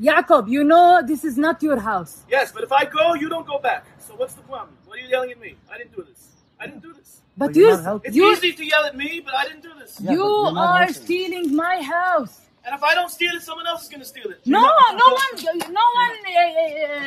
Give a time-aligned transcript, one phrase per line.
[0.00, 2.22] Jacob, you know this is not your house.
[2.28, 3.84] Yes, but if I go, you don't go back.
[3.98, 4.76] So what's the problem?
[4.86, 5.56] What are you yelling at me?
[5.70, 6.28] I didn't do this.
[6.58, 7.20] I didn't do this.
[7.36, 8.08] But But you're you, not helping.
[8.08, 10.00] It's you, easy to yell at me, but I didn't do this.
[10.00, 10.94] Yeah, you but you're not are helping.
[10.94, 12.40] stealing my house.
[12.64, 14.40] And if I don't steal it, someone else is going to steal it.
[14.46, 15.34] No, no one,
[15.80, 16.40] no one uh,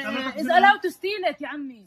[0.10, 1.84] uh, is allowed to steal it, يا عمي.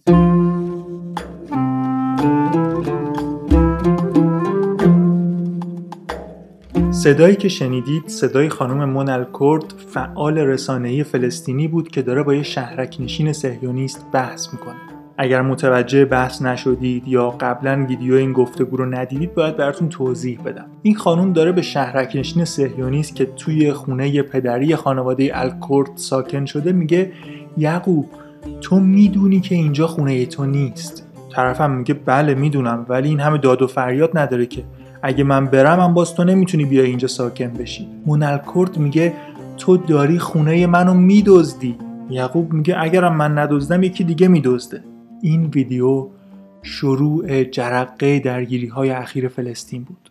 [7.01, 12.43] صدایی که شنیدید صدای خانم منل کرد فعال رسانه‌ای فلسطینی بود که داره با یه
[12.43, 14.75] شهرک نشین صهیونیست بحث می‌کنه.
[15.17, 20.65] اگر متوجه بحث نشدید یا قبلا ویدیو این گفتگو رو ندیدید باید براتون توضیح بدم.
[20.81, 26.71] این خانم داره به شهرک نشین صهیونیست که توی خونه پدری خانواده الکرد ساکن شده
[26.71, 27.11] میگه
[27.57, 28.09] یعقوب
[28.61, 31.07] تو می‌دونی که اینجا خونه تو نیست.
[31.35, 34.63] طرفم میگه بله می‌دونم ولی این همه داد و فریاد نداره که
[35.03, 37.87] اگه من برم هم باز تو نمی‌تونی بیای اینجا ساکن بشی.
[38.05, 39.13] منل کرد میگه
[39.57, 41.75] تو داری خونه منو میدزدی.
[42.09, 44.83] یعقوب میگه اگرم من ندزدم یکی دیگه میدزده.
[45.21, 46.07] این ویدیو
[46.61, 50.10] شروع جرقه درگیری های اخیر فلسطین بود.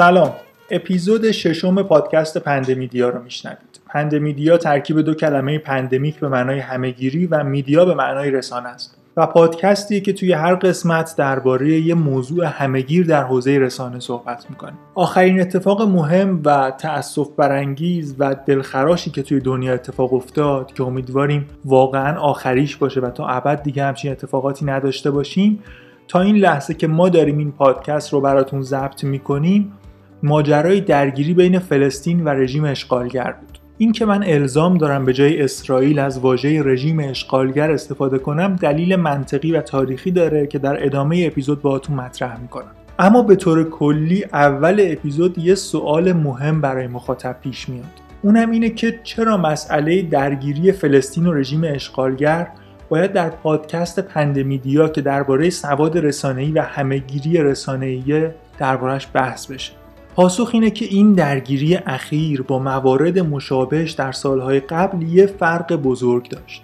[0.00, 0.32] سلام.
[0.70, 3.80] اپیزود ششم پادکست پندمیدیا رو میشنوید.
[3.86, 8.96] پندمیدیا ترکیب دو کلمه pandemic به معنای همهگیری و media به معنای رسانه است.
[9.16, 14.72] و پادکستی که توی هر قسمت درباره یه موضوع همهگیر در حوزه رسانه صحبت می‌کنه
[14.94, 21.46] آخرین اتفاق مهم و تأسف برانگیز و دلخراشی که توی دنیا اتفاق افتاد که امیدواریم
[21.64, 25.62] واقعا آخریش باشه و تا ابد دیگه همچین اتفاقاتی نداشته باشیم.
[26.08, 29.72] تا این لحظه که ما داریم این پادکست رو براتون ضبط می‌کنیم
[30.22, 33.58] ماجرای درگیری بین فلسطین و رژیم اشغالگر بود.
[33.78, 38.96] این که من الزام دارم به جای اسرائیل از واژه رژیم اشغالگر استفاده کنم دلیل
[38.96, 42.70] منطقی و تاریخی داره که در ادامه اپیزود باهاتون مطرح می‌کنم.
[42.98, 47.84] اما به طور کلی اول اپیزود یه سوال مهم برای مخاطب پیش میاد.
[48.22, 52.48] اونم اینه که چرا مسئله درگیری فلسطین و رژیم اشغالگر
[52.88, 58.28] باید در پادکست پندمیدیا که درباره سواد رسانه‌ای و همهگیری رسانه‌ای
[58.58, 59.79] دربارش بحث بشه؟
[60.20, 66.28] پاسخ اینه که این درگیری اخیر با موارد مشابهش در سالهای قبل یه فرق بزرگ
[66.28, 66.62] داشت.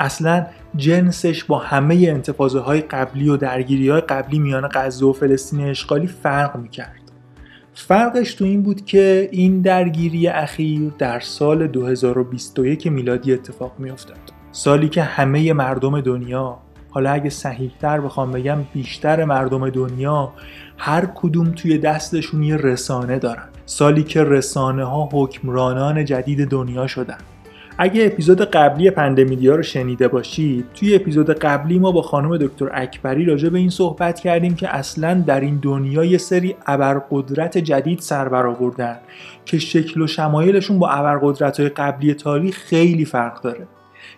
[0.00, 5.60] اصلا جنسش با همه انتفاضه های قبلی و درگیری های قبلی میان غزه و فلسطین
[5.60, 7.02] اشغالی فرق می‌کرد.
[7.74, 14.32] فرقش تو این بود که این درگیری اخیر در سال 2021 میلادی اتفاق میافتاد.
[14.52, 16.58] سالی که همه مردم دنیا
[16.96, 20.32] حالا اگه صحیحتر بخوام بگم بیشتر مردم دنیا
[20.76, 23.48] هر کدوم توی دستشون یه رسانه دارن.
[23.66, 27.16] سالی که رسانه ها حکمرانان جدید دنیا شدن.
[27.78, 33.24] اگه اپیزود قبلی پندمیدیا رو شنیده باشید توی اپیزود قبلی ما با خانم دکتر اکبری
[33.24, 38.28] راجع به این صحبت کردیم که اصلا در این دنیا یه سری ابرقدرت جدید سر
[38.28, 38.98] برآوردن
[39.44, 43.66] که شکل و شمایلشون با ابرقدرت های قبلی تاریخ خیلی فرق داره.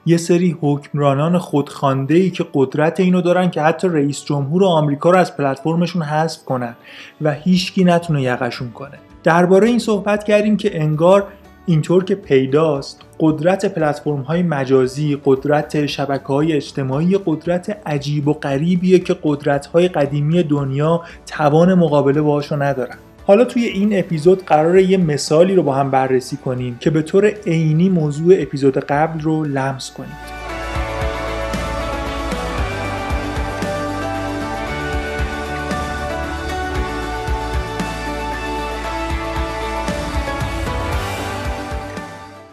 [0.07, 5.19] یه سری حکمرانان خودخوانده ای که قدرت اینو دارن که حتی رئیس جمهور آمریکا رو
[5.19, 6.77] از پلتفرمشون حذف کنن
[7.21, 8.99] و هیچکی نتونه یقشون کنه.
[9.25, 11.27] درباره این صحبت کردیم که انگار
[11.67, 18.99] اینطور که پیداست قدرت پلتفرم های مجازی قدرت شبکه های اجتماعی قدرت عجیب و غریبیه
[18.99, 22.97] که قدرت های قدیمی دنیا توان مقابله باهاشو ندارن.
[23.29, 27.27] حالا توی این اپیزود قراره یه مثالی رو با هم بررسی کنیم که به طور
[27.27, 30.39] عینی موضوع اپیزود قبل رو لمس کنید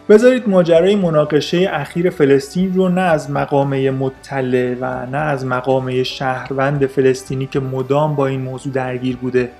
[0.08, 6.86] بذارید ماجرای مناقشه اخیر فلسطین رو نه از مقامه مطلع و نه از مقامه شهروند
[6.86, 9.50] فلسطینی که مدام با این موضوع درگیر بوده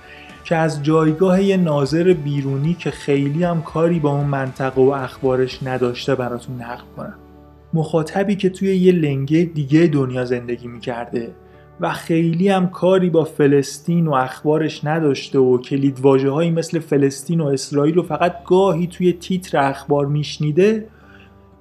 [0.47, 5.63] که از جایگاه یه ناظر بیرونی که خیلی هم کاری با اون منطقه و اخبارش
[5.63, 7.13] نداشته براتون نقل کنم.
[7.73, 11.31] مخاطبی که توی یه لنگه دیگه دنیا زندگی می‌کرده
[11.79, 17.45] و خیلی هم کاری با فلسطین و اخبارش نداشته و کلید هایی مثل فلسطین و
[17.45, 20.87] اسرائیل رو فقط گاهی توی تیتر اخبار میشنیده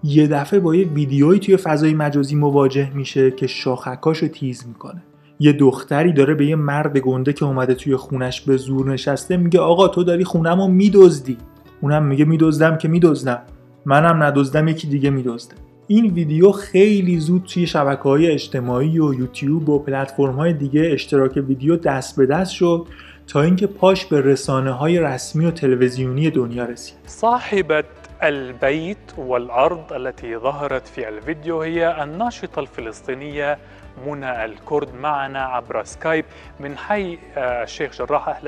[0.05, 5.03] یه دفعه با یه ویدیویی توی فضای مجازی مواجه میشه که شاخکاشو تیز می‌کنه.
[5.41, 9.61] یه دختری داره به یه مرد گنده که اومده توی خونش به زور نشسته میگه
[9.61, 11.39] آقا تو داری خونم رو میدزدی.
[11.81, 13.43] اونم میگه میدزدم که میدزدم.
[13.85, 15.55] منم ندزدم یکی دیگه میدزده.
[15.87, 21.37] این ویدیو خیلی زود توی شبکه های اجتماعی و یوتیوب و پلتفرم های دیگه اشتراک
[21.49, 22.87] ویدیو دست به دست شد
[23.27, 26.95] تا اینکه پاش به رسانه های رسمی و تلویزیونی دنیا رسید.
[27.07, 27.85] صاحبة
[28.21, 33.59] البيت والأرض التي ظهرت في الفيديو هي الناشطة الفلسطينية
[34.07, 36.25] منى الكرد معنا عبر سكايب
[36.61, 38.43] من حي الشيخ جراح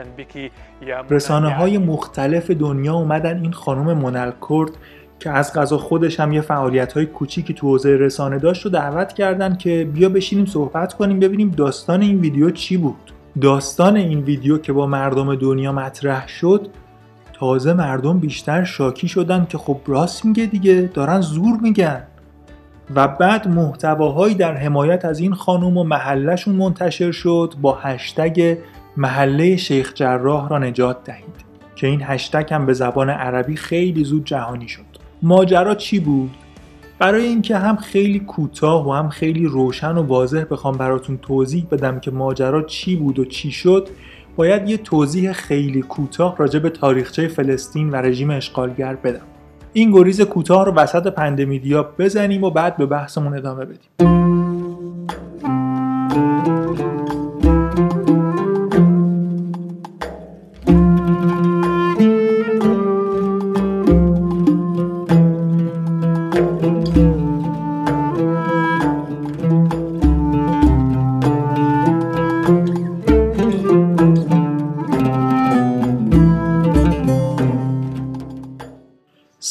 [0.83, 4.71] يا منى رسانه های يعني مختلف دنیا اومدن این خانم منل کرد
[5.21, 9.13] که از غذا خودش هم یه فعالیت های کوچیکی تو حوزه رسانه داشت رو دعوت
[9.13, 13.13] کردن که بیا بشینیم صحبت کنیم ببینیم داستان این ویدیو چی بود.
[13.41, 16.69] داستان این ویدیو که با مردم دنیا مطرح شد
[17.33, 22.03] تازه مردم بیشتر شاکی شدن که خب راست میگه دیگه دارن زور میگن.
[22.95, 28.59] و بعد محتواهایی در حمایت از این خانم و محلشون منتشر شد با هشتگ
[28.97, 34.25] محله شیخ جراح را نجات دهید که این هشتگ هم به زبان عربی خیلی زود
[34.25, 34.85] جهانی شد.
[35.23, 36.31] ماجرا چی بود؟
[36.99, 42.01] برای اینکه هم خیلی کوتاه و هم خیلی روشن و واضح بخوام براتون توضیح بدم
[42.01, 43.89] که ماجرا چی بود و چی شد
[44.37, 49.38] باید یه توضیح خیلی کوتاه راجع به تاریخچه فلسطین و رژیم اشغالگر بدم.
[49.73, 54.09] این گریز کوتاه رو وسط پندمیدیا بزنیم و بعد به بحثمون ادامه بدیم.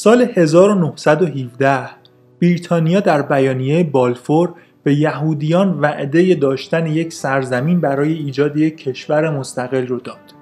[0.07, 1.89] سال 1917
[2.41, 9.87] بریتانیا در بیانیه بالفور به یهودیان وعده داشتن یک سرزمین برای ایجاد یک کشور مستقل
[9.87, 10.33] رو داد.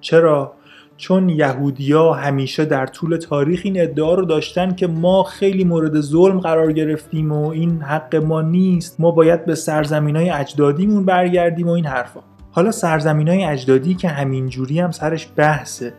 [0.00, 0.52] چرا؟
[0.96, 6.40] چون یهودیا همیشه در طول تاریخ این ادعا رو داشتن که ما خیلی مورد ظلم
[6.40, 11.70] قرار گرفتیم و این حق ما نیست ما باید به سرزمین های اجدادیمون برگردیم و
[11.70, 12.20] این حرفا
[12.50, 15.92] حالا سرزمین های اجدادی که همینجوری هم سرش بحثه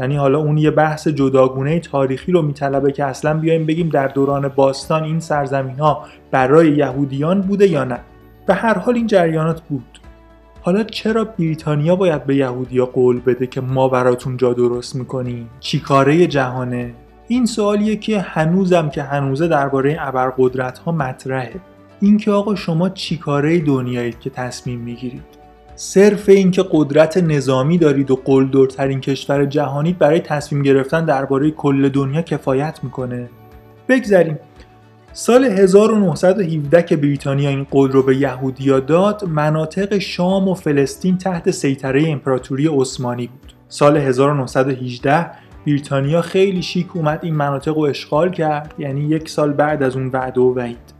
[0.00, 4.48] یعنی حالا اون یه بحث جداگونه تاریخی رو میطلبه که اصلا بیایم بگیم در دوران
[4.48, 8.00] باستان این سرزمین ها برای یهودیان بوده یا نه.
[8.46, 10.00] به هر حال این جریانات بود.
[10.62, 16.26] حالا چرا بریتانیا باید به یهودیا قول بده که ما براتون جا درست می‌کنیم؟ چیکاره
[16.26, 16.94] جهانه؟
[17.28, 21.60] این سوالیه که هنوزم که هنوزه درباره ابرقدرت ها مطرحه.
[22.00, 25.35] اینکه آقا شما چیکاره دنیایید که تصمیم می‌گیرید؟
[25.78, 32.22] صرف اینکه قدرت نظامی دارید و قلدرترین کشور جهانید برای تصمیم گرفتن درباره کل دنیا
[32.22, 33.28] کفایت می‌کنه.
[33.88, 34.38] بگذریم.
[35.12, 41.50] سال 1917 که بریتانیا این قول رو به یهودیا داد مناطق شام و فلسطین تحت
[41.50, 43.52] سیطره امپراتوری عثمانی بود.
[43.68, 45.26] سال 1918
[45.66, 50.10] بریتانیا خیلی شیک اومد این مناطق رو اشغال کرد یعنی یک سال بعد از اون
[50.12, 50.94] وعده و وعید.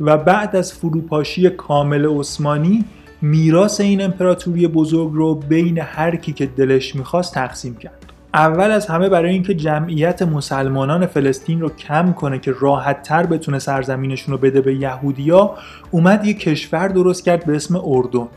[0.00, 2.84] و بعد از فروپاشی کامل عثمانی
[3.22, 8.12] میراث این امپراتوری بزرگ رو بین هر کی که دلش می‌خواست تقسیم کرد.
[8.34, 13.58] اول از همه برای اینکه جمعیت مسلمانان فلسطین رو کم کنه که راحت تر بتونه
[13.58, 15.54] سرزمینشون رو بده به یهودیا
[15.90, 18.28] اومد یه کشور درست کرد به اسم اردن.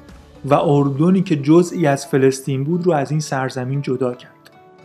[0.45, 4.31] و اردنی که جزئی از فلسطین بود رو از این سرزمین جدا کرد.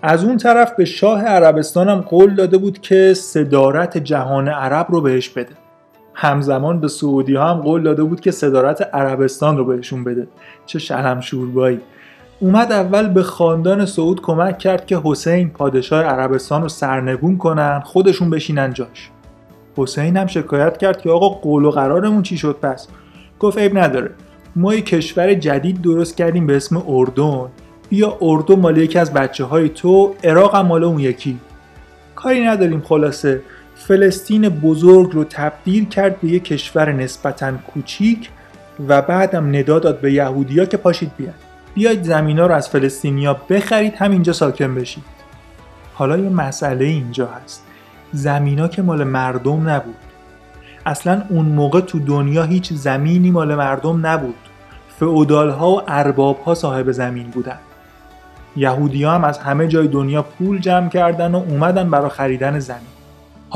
[0.03, 5.01] از اون طرف به شاه عربستان هم قول داده بود که صدارت جهان عرب رو
[5.01, 5.66] بهش بده.
[6.19, 10.29] همزمان به سعودی ها هم قول داده بود که صدارت عربستان رو بهشون بده.
[10.67, 11.81] چه شرم شوربایی.
[12.41, 18.31] اومد اول به خاندان سعود کمک کرد که حسین پادشاه عربستان رو سرنگون کنن خودشون
[18.31, 19.11] بشینن جاش.
[19.77, 22.89] حسین هم شکایت کرد که آقا قول و قرارمون چی شد پس؟
[23.41, 24.11] گفت عیب نداره.
[24.57, 27.47] ما یه کشور جدید درست کردیم به اسم اردن.
[27.89, 31.39] بیا اردن مال یکی از بچه های تو عراق هم مال اون یکی.
[32.15, 33.41] کاری نداریم خلاصه.
[33.77, 38.31] فلسطین بزرگ رو تبدیل کرد به یک کشور نسبتا کوچیک
[38.89, 43.95] و بعدم ندا داد به یهودیا که پاشید بیاید بیاید زمینا رو از فلسطینیا بخرید
[43.95, 45.05] همینجا ساکن بشید.
[45.95, 47.63] حالا یه مسئله اینجا هست.
[48.13, 49.97] زمینا که مال مردم نبود.
[50.87, 54.35] اصلا اون موقع تو دنیا هیچ زمینی مال مردم نبود.
[55.01, 57.59] فعودال ها و ارباب ها صاحب زمین بودن.
[58.57, 62.96] یهودی هم از همه جای دنیا پول جمع کردن و اومدن برای خریدن زمین.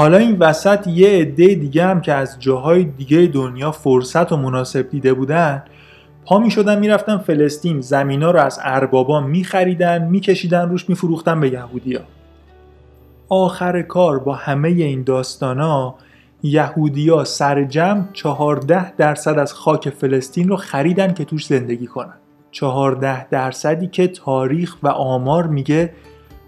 [0.00, 4.90] حالا این وسط یه عده دیگه هم که از جاهای دیگه دنیا فرصت و مناسب
[4.90, 5.62] دیده بودن
[6.24, 7.80] پا می شدن می‌رفتن فلسطین.
[7.80, 12.00] زمینا رو از اربابا می خریدن می کشیدن روش می فروختن به یهودیا.
[13.28, 15.94] آخر کار با همه این داستانا
[16.42, 22.14] یهودیا سر جمع 14 درصد از خاک فلسطین رو خریدن که توش زندگی کنن.
[22.50, 25.92] 14 درصدی که تاریخ و آمار میگه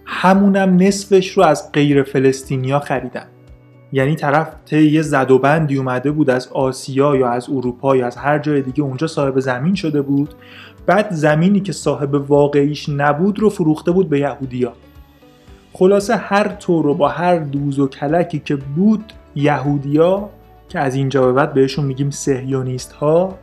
[0.04, 3.26] همونم نصفش رو از غیر فلسطینیا خریدن.
[3.92, 8.06] یعنی طرف طی یه زد و بندی اومده بود از آسیا یا از اروپا یا
[8.06, 10.34] از هر جای دیگه اونجا صاحب زمین شده بود.
[10.86, 14.72] بعد زمینی که صاحب واقعیش نبود رو فروخته بود به یهودیا.
[15.72, 20.28] خلاصه هر طور و با هر دوز و کلکی که بود یهودیا
[20.68, 23.38] که از اینجا به بعد بهشون میگیم سهیونیست ها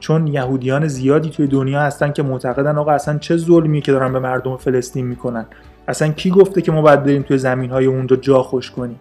[0.00, 4.18] چون یهودیان زیادی توی دنیا هستن که معتقدن آقا اصلا چه ظلمی که دارن به
[4.18, 5.46] مردم فلسطین می‌کنن؟
[5.88, 8.98] اصلا کی گفته که ما باید بریم توی زمین های اونجا جا خوش کنیم؟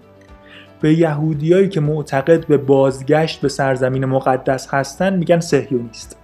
[0.81, 6.17] به یهودیایی که معتقد به بازگشت به سرزمین مقدس هستن میگن سهیونیست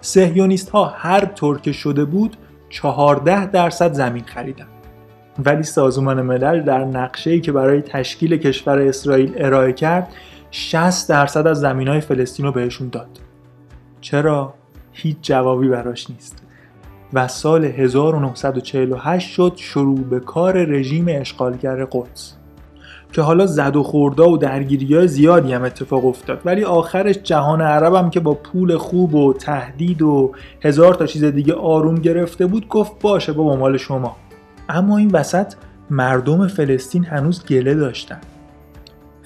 [0.00, 2.36] سهیونیست ها هر طور که شده بود
[2.68, 4.66] 14 درصد زمین خریدن.
[5.44, 10.08] ولی سازمان ملل در نقشه که برای تشکیل کشور اسرائیل ارائه کرد
[10.50, 13.20] 60 درصد از زمین های فلسطین رو بهشون داد.
[14.00, 14.54] چرا؟
[14.92, 16.42] هیچ جوابی براش نیست.
[17.12, 22.36] و سال 1948 شد شروع به کار رژیم اشغالگر قدس.
[23.14, 26.40] که حالا زد و خوردا و درگیری های زیادی هم اتفاق افتاد.
[26.44, 31.24] ولی آخرش جهان عرب هم که با پول خوب و تهدید و هزار تا چیز
[31.24, 34.16] دیگه آروم گرفته بود گفت باشه بابا مال شما.
[34.68, 35.54] اما این وسط
[35.90, 38.18] مردم فلسطین هنوز گله داشتن.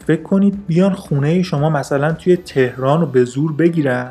[0.07, 4.11] فکر کنید بیان خونه شما مثلا توی تهران رو به زور بگیرن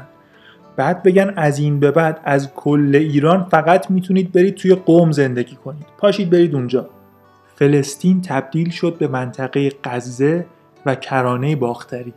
[0.76, 5.56] بعد بگن از این به بعد از کل ایران فقط می‌تونید برید توی قوم زندگی
[5.56, 5.86] کنید.
[5.98, 6.90] پاشید برید اونجا.
[7.60, 10.46] فلسطین تبدیل شد به منطقه غزه
[10.86, 12.14] و کرانه باختری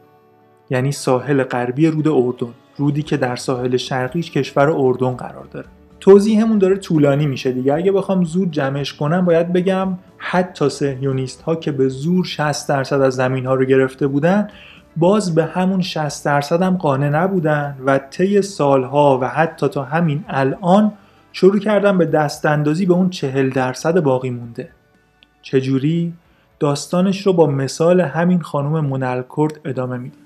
[0.71, 5.67] یعنی ساحل غربی رود اردن رودی که در ساحل شرقیش کشور اردن قرار داره.
[6.01, 7.75] توضیحمون داره طولانی میشه دیگه.
[7.75, 13.01] اگه بخوام زود جمعش کنم باید بگم حتی سهیونیست ها که به زور 60 درصد
[13.01, 14.49] از زمین ها رو گرفته بودن
[14.97, 20.25] باز به همون 60 درصد هم قانع نبودن و طی سالها و حتی تا همین
[20.29, 20.93] الان
[21.33, 24.69] شروع کردن به دست اندازی به اون 40 درصد باقی مونده.
[25.43, 26.13] چجوری
[26.59, 30.17] داستانش رو با مثال همین خانم منلکرد ادامه میده.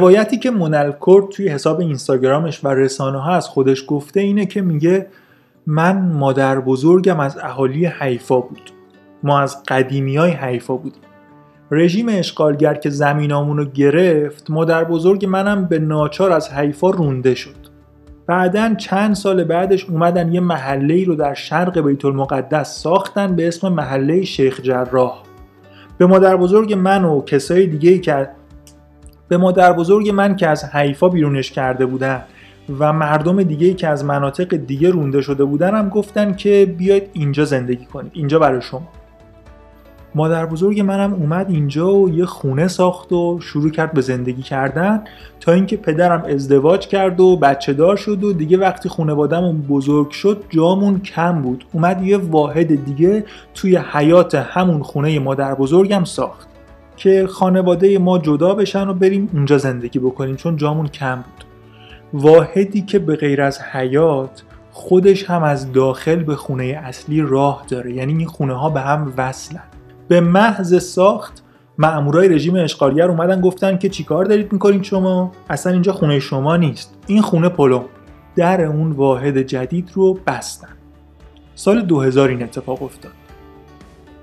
[0.00, 5.06] روایتی که منلکورد توی حساب اینستاگرامش و رسانه ها از خودش گفته اینه که میگه
[5.66, 8.70] من مادر بزرگم از اهالی حیفا بود.
[9.22, 11.02] ما از قدیمی های حیفا بودیم.
[11.70, 17.56] رژیم اشغالگر که زمینامون رو گرفت مادر بزرگ منم به ناچار از حیفا رونده شد.
[18.26, 23.68] بعدا چند سال بعدش اومدن یه محله رو در شرق بیت المقدس ساختن به اسم
[23.68, 25.22] محله شیخ جراح.
[25.98, 28.28] به مادر بزرگ من و کسای دیگه که
[29.30, 32.22] به مادر بزرگ من که از حیفا بیرونش کرده بودن
[32.78, 37.44] و مردم دیگه که از مناطق دیگه رونده شده بودن هم گفتن که بیاید اینجا
[37.44, 38.88] زندگی کنید اینجا برای شما.
[40.14, 45.04] مادر بزرگ منم اومد اینجا و یه خونه ساخت و شروع کرد به زندگی کردن
[45.40, 50.44] تا اینکه پدرم ازدواج کرد و بچه دار شد و دیگه وقتی خانوادهمون بزرگ شد
[50.48, 51.64] جامون کم بود.
[51.72, 56.48] اومد یه واحد دیگه توی حیات همون خونه مادر بزرگم ساخت.
[57.00, 61.44] که خانواده ما جدا بشن و بریم اونجا زندگی بکنیم چون جامون کم بود.
[62.12, 67.92] واحدی که به غیر از حیات خودش هم از داخل به خونه اصلی راه داره.
[67.92, 69.62] یعنی این خونه ها به هم وصلن.
[70.08, 71.42] به محض ساخت
[71.78, 76.94] مامورای رژیم اشغالگر اومدن گفتن که چیکار دارید می‌کنید شما؟ اصلا اینجا خونه شما نیست.
[77.06, 77.82] این خونه پلو.
[78.36, 80.76] در اون واحد جدید رو بستن.
[81.54, 83.19] سال 2000 این اتفاق افتاد.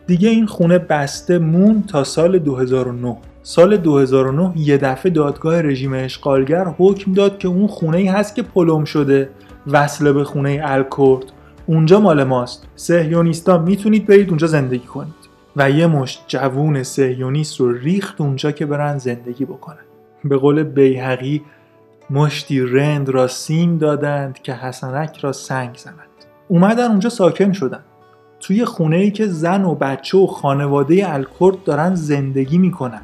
[0.08, 6.66] دیگه این خونه بسته مون تا سال 2009 سال 2009 یه دفعه دادگاه رژیم اشغالگر
[6.78, 9.30] حکم داد که اون خونه ای هست که پلم شده.
[9.68, 11.26] وصله به خونه الکورد
[11.66, 12.68] اونجا مال ماست.
[12.76, 15.14] سهیونیستا می‌تونید برید اونجا زندگی کنید.
[15.56, 19.86] و یه مشت جوون سهیونیست رو ریخت اونجا که برن زندگی بکنن.
[20.24, 21.42] به قول بیهقی
[22.10, 25.98] مشتی رند را سیم دادند که حسنک را سنگ زنند
[26.48, 27.84] اومدن اونجا ساکن شدن.
[28.48, 33.02] توی خونه ای که زن و بچه و خانواده الکرد دارن زندگی می‌کنن.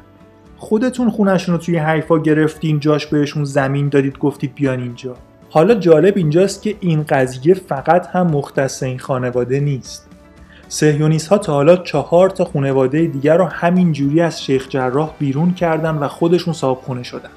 [0.56, 5.16] خودتون خونشون رو توی حیفا گرفتین جاش بهشون زمین دادید گفتید بیان اینجا.
[5.50, 10.08] حالا جالب اینجاست که این قضیه فقط هم مختص این خانواده نیست.
[10.68, 15.54] سهیونیست ها تا حالا چهار تا خانواده دیگر رو همین جوری از شیخ جراح بیرون
[15.54, 17.30] کردن و خودشون صاحب خونه شدن.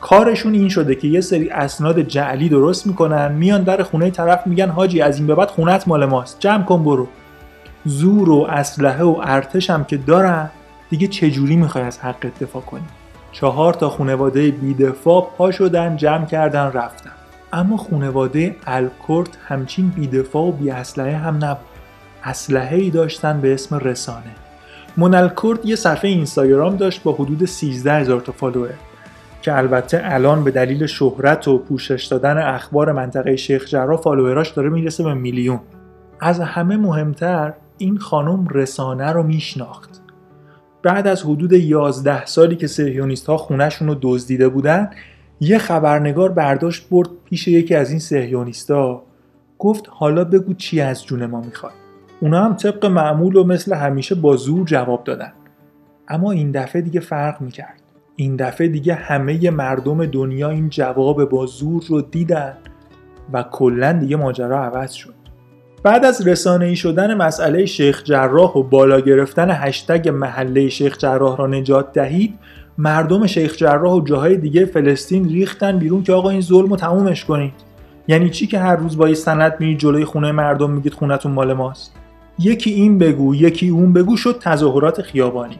[0.00, 4.68] کارشون این شده که یه سری اسناد جعلی درست می‌کنن میان در خونه طرف میگن
[4.68, 7.08] حاجی از این به بعد خونت مال ماست جمع کن برو.
[7.84, 10.50] زور و اسلحه و ارتش هم که دارن
[10.90, 12.84] دیگه چجوری می‌خوای از حق دفاع کنی؟
[13.32, 17.10] چهار تا خانواده بیدفاع پا شدن جمع کردن رفتن.
[17.52, 21.66] اما خانواده الکورد همچین بیدفاع و بی اسلحه هم نبود.
[22.24, 24.34] اسلحه ای داشتن به اسم رسانه.
[24.96, 28.74] منا الکورد یه صفحه اینستاگرام داشت با حدود 13 هزار تا follower.
[29.42, 34.50] که البته الان به دلیل شهرت و پوشش دادن اخبار منطقه شیخ جراح follower اش
[34.50, 35.60] داره می‌رسه به میلیون.
[36.20, 40.00] از همه مهمتر این خانم رسانه رو میشناخت.
[40.82, 44.90] بعد از حدود 11 سالی که سهیونیست ها خونشون رو دزدیده بودن
[45.40, 49.02] یه خبرنگار برداشت برد پیش یکی از این سهیونیستا
[49.58, 51.72] گفت حالا بگو چی از جون ما می‌خواد.
[52.20, 55.32] اونا هم طبق معمول و مثل همیشه با زور جواب دادن.
[56.08, 57.77] اما این دفعه دیگه فرق می‌کرد.
[58.20, 62.54] این دفعه دیگه همه مردم دنیا این جواب با زور رو دیدن
[63.32, 65.14] و کلا دیگه ماجرا عوض شد.
[65.82, 71.36] بعد از رسانه ای شدن مسئله شیخ جراح و بالا گرفتن هشتگ محله شیخ جراح
[71.36, 72.38] را نجات دهید
[72.78, 77.24] مردم شیخ جراح و جاهای دیگه فلسطین ریختن بیرون که آقا این ظلم رو تمومش
[77.24, 77.52] کنید.
[78.08, 81.52] یعنی چی که هر روز با یه سند میرید جلوی خونه مردم میگید خونتون مال
[81.52, 81.94] ماست؟
[82.38, 85.58] یکی این بگو یکی اون بگو شد تظاهرات خیابانی.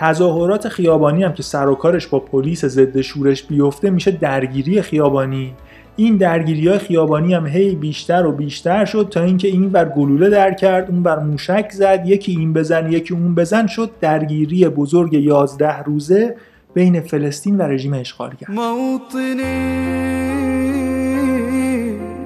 [0.00, 5.54] تظاهرات خیابانی هم که سر و کارش با پلیس ضد شورش بیفته میشه درگیری خیابانی.
[5.96, 10.30] این درگیری های خیابانی هم هی بیشتر و بیشتر شد تا اینکه این بر گلوله
[10.30, 15.14] در کرد اون بر موشک زد یکی این بزن یکی اون بزن شد درگیری بزرگ
[15.14, 16.36] 11 روزه
[16.74, 19.44] بین فلسطین و رژیم اشغالگر موطني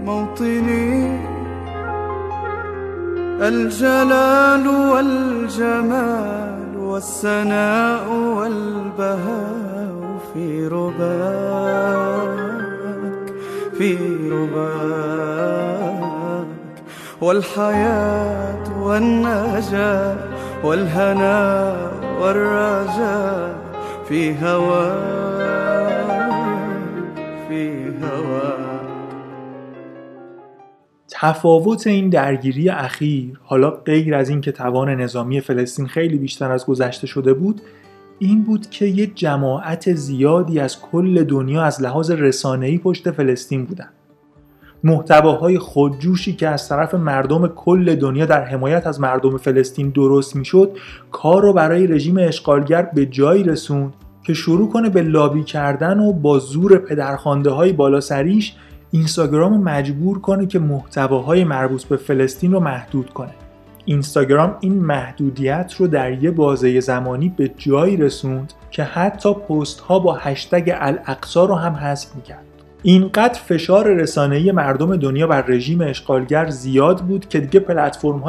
[0.06, 1.14] موطني
[3.40, 6.53] الجلال والجمال.
[6.94, 8.06] والسناء
[8.38, 12.34] والبهاء في رباك
[13.78, 13.98] في
[14.30, 15.74] رباك.
[17.20, 20.16] والحياة والنجاة
[20.64, 23.54] والهناء والرجاء
[24.08, 25.23] في هواك.
[31.16, 37.06] تفاوت این درگیری اخیر حالا غیر از اینکه توان نظامی فلسطین خیلی بیشتر از گذشته
[37.06, 37.60] شده بود
[38.18, 43.88] این بود که یه جماعت زیادی از کل دنیا از لحاظ رسانه‌ای پشت فلسطین بودن.
[44.84, 50.78] محتواهای خودجوشی که از طرف مردم کل دنیا در حمایت از مردم فلسطین درست می‌شد
[51.10, 53.92] کار رو برای رژیم اشغالگر به جایی رسوند
[54.26, 58.54] که شروع کنه به لابی کردن و با زور پدرخوانده های بالا سریش
[58.94, 63.34] اینستاگرام رو مجبور کنه که محتواهای مربوط به فلسطین رو محدود کنه.
[63.84, 69.98] اینستاگرام این محدودیت رو در یه بازه زمانی به جایی رسوند که حتی پست ها
[69.98, 72.44] با هشتگ الاقصا رو هم حذف می‌کرد.
[72.82, 77.64] اینقدر فشار رسانه‌ای مردم دنیا بر رژیم اشغالگر زیاد بود که دیگه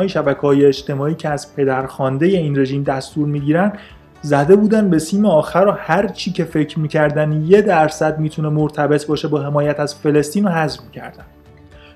[0.07, 3.73] شبکه های اجتماعی که از پدرخوانده این رژیم دستور می‌گیرن
[4.25, 9.07] زده بودن به سیم آخر و هر چی که فکر می‌کردن یه درصد می‌تونه مرتبط
[9.07, 11.23] باشه با حمایت از فلسطین رو حذف می‌کردن.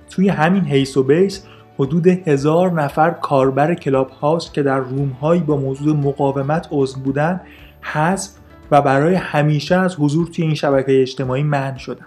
[0.09, 1.45] توی همین حیث و بیس
[1.79, 7.41] حدود هزار نفر کاربر کلاب هاوس که در روم هایی با موضوع مقاومت عضو بودن
[7.81, 8.31] حذف
[8.71, 12.05] و برای همیشه از حضور توی این شبکه اجتماعی منع شدن.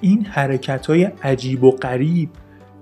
[0.00, 2.30] این حرکت های عجیب و غریب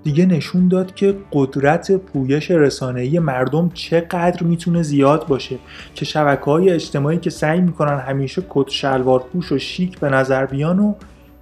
[0.03, 5.57] دیگه نشون داد که قدرت پویش رسانه‌ای مردم چقدر می‌تونه زیاد باشه.
[5.95, 10.45] که شبکه های اجتماعی که سعی می‌کنن همیشه کت شلوار پوش و شیک به نظر
[10.45, 10.93] بیان و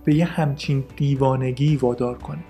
[0.04, 2.44] به یه همچین دیوانگی وادار کنه.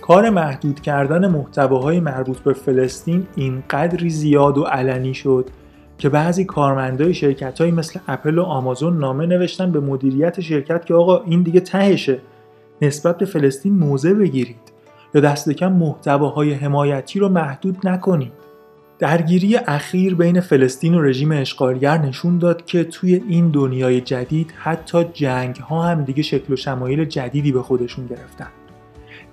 [0.00, 5.50] کار محدود کردن محتواهای مربوط به فلسطین اینقدری زیاد و علنی شد
[5.98, 11.22] که بعضی کارمندای شرکت مثل اپل و آمازون نامه نوشتن به مدیریت شرکت که آقا
[11.22, 12.18] این دیگه تهشه.
[12.82, 14.77] نسبت به فلسطین موضع بگیرید.
[15.14, 18.32] یا دست کم محتواهای حمایتی رو محدود نکنید.
[18.98, 25.04] درگیری اخیر بین فلسطین و رژیم اشغالگر نشون داد که توی این دنیای جدید حتی
[25.04, 28.48] جنگ ها هم دیگه شکل و شمایل جدیدی به خودشون گرفتن.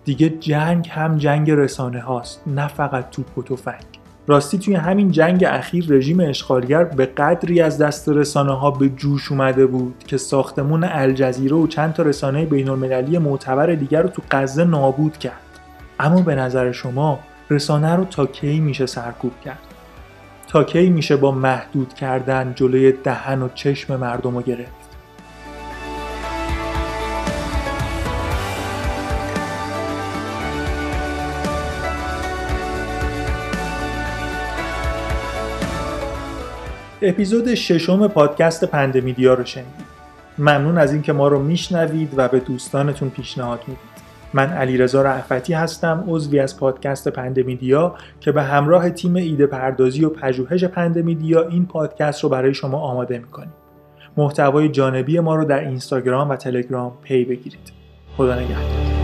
[0.06, 3.86] دیگه جنگ هم جنگ رسانه هاست نه فقط توپ و تفنگ.
[4.28, 9.32] راستی توی همین جنگ اخیر رژیم اشغالگر به قدری از دست رسانه ها به جوش
[9.32, 14.22] اومده بود که ساختمون الجزیره و چند تا رسانه بین المللی معتبر دیگر رو تو
[14.32, 15.45] غزه نابود کرد.
[16.00, 19.60] اما به نظر شما رسانه رو تا کی میشه سرکوب کرد؟
[20.48, 24.72] تا کی میشه با محدود کردن جلوی دهن و چشم مردم رو گرفت؟
[37.02, 39.86] اپیزود ششم پادکست پندمیدیا رو شنیدید.
[40.38, 43.95] ممنون از اینکه ما رو میشنوید و به دوستانتون پیشنهاد می‌دید.
[44.36, 50.10] من علیرضا رأفتی هستم عضوی از پادکست پندمیدیا که به همراه تیم ایده پردازی و
[50.10, 53.54] پژوهش پندمیدیا این پادکست رو برای شما آماده می‌کنیم.
[54.18, 57.72] محتوای جانبی ما رو در اینستاگرام و تلگرام پی بگیرید.
[58.18, 58.95] خدا نگهدار.